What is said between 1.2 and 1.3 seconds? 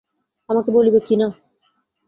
না।